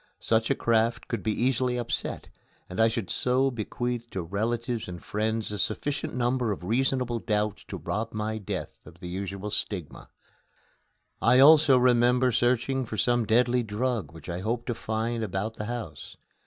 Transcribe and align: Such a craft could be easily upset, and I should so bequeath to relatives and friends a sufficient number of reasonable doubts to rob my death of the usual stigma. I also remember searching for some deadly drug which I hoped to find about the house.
Such 0.19 0.49
a 0.49 0.55
craft 0.55 1.07
could 1.07 1.21
be 1.21 1.31
easily 1.43 1.77
upset, 1.77 2.27
and 2.67 2.81
I 2.81 2.87
should 2.87 3.11
so 3.11 3.51
bequeath 3.51 4.09
to 4.09 4.23
relatives 4.23 4.87
and 4.87 4.99
friends 4.99 5.51
a 5.51 5.59
sufficient 5.59 6.15
number 6.15 6.51
of 6.51 6.63
reasonable 6.63 7.19
doubts 7.19 7.63
to 7.67 7.77
rob 7.77 8.11
my 8.11 8.39
death 8.39 8.79
of 8.83 8.99
the 8.99 9.09
usual 9.09 9.51
stigma. 9.51 10.09
I 11.21 11.37
also 11.37 11.77
remember 11.77 12.31
searching 12.31 12.83
for 12.83 12.97
some 12.97 13.27
deadly 13.27 13.61
drug 13.61 14.11
which 14.11 14.27
I 14.27 14.39
hoped 14.39 14.65
to 14.69 14.73
find 14.73 15.23
about 15.23 15.57
the 15.57 15.65
house. 15.65 16.17